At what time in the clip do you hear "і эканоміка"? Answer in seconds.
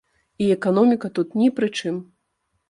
0.45-1.11